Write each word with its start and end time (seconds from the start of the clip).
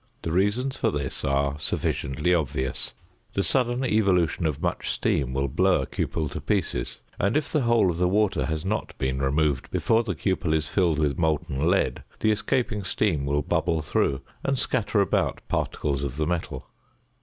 The 0.23 0.31
reasons 0.31 0.75
for 0.75 0.89
this 0.89 1.23
are 1.23 1.59
sufficiently 1.59 2.33
obvious: 2.33 2.93
the 3.35 3.43
sudden 3.43 3.85
evolution 3.85 4.47
of 4.47 4.59
much 4.59 4.89
steam 4.89 5.31
will 5.31 5.47
blow 5.47 5.83
a 5.83 5.85
cupel 5.85 6.27
to 6.31 6.41
pieces; 6.41 6.97
and, 7.19 7.37
if 7.37 7.51
the 7.51 7.61
whole 7.61 7.91
of 7.91 7.97
the 7.99 8.07
water 8.07 8.47
has 8.47 8.65
not 8.65 8.97
been 8.97 9.21
removed 9.21 9.69
before 9.69 10.01
the 10.01 10.15
cupel 10.15 10.55
is 10.55 10.67
filled 10.67 10.97
with 10.97 11.19
molten 11.19 11.69
lead, 11.69 12.03
the 12.21 12.31
escaping 12.31 12.83
steam 12.83 13.27
will 13.27 13.43
bubble 13.43 13.83
through, 13.83 14.21
and 14.43 14.57
scatter 14.57 15.01
about 15.01 15.41
particles 15.47 16.03
of 16.03 16.17
the 16.17 16.25
metal. 16.25 16.65